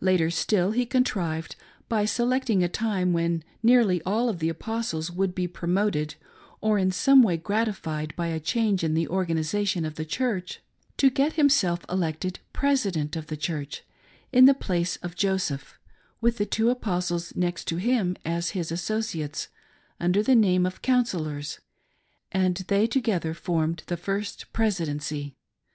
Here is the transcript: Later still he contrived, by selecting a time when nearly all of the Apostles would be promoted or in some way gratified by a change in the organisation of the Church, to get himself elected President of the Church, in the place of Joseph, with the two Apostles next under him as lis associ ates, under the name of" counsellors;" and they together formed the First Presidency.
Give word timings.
Later 0.00 0.30
still 0.30 0.70
he 0.70 0.86
contrived, 0.86 1.54
by 1.86 2.06
selecting 2.06 2.64
a 2.64 2.66
time 2.68 3.12
when 3.12 3.44
nearly 3.62 4.00
all 4.06 4.30
of 4.30 4.38
the 4.38 4.48
Apostles 4.48 5.10
would 5.10 5.34
be 5.34 5.46
promoted 5.46 6.14
or 6.62 6.78
in 6.78 6.90
some 6.90 7.20
way 7.22 7.36
gratified 7.36 8.16
by 8.16 8.28
a 8.28 8.40
change 8.40 8.82
in 8.82 8.94
the 8.94 9.06
organisation 9.06 9.84
of 9.84 9.96
the 9.96 10.06
Church, 10.06 10.60
to 10.96 11.10
get 11.10 11.34
himself 11.34 11.84
elected 11.90 12.38
President 12.54 13.16
of 13.16 13.26
the 13.26 13.36
Church, 13.36 13.82
in 14.32 14.46
the 14.46 14.54
place 14.54 14.96
of 15.02 15.14
Joseph, 15.14 15.78
with 16.22 16.38
the 16.38 16.46
two 16.46 16.70
Apostles 16.70 17.36
next 17.36 17.70
under 17.70 17.82
him 17.82 18.16
as 18.24 18.54
lis 18.54 18.70
associ 18.72 19.22
ates, 19.22 19.48
under 20.00 20.22
the 20.22 20.34
name 20.34 20.64
of" 20.64 20.80
counsellors;" 20.80 21.60
and 22.32 22.56
they 22.68 22.86
together 22.86 23.34
formed 23.34 23.82
the 23.88 23.98
First 23.98 24.50
Presidency. 24.54 25.34